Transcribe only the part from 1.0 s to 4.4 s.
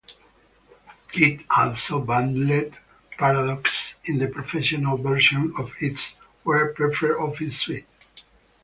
It also bundled Paradox in the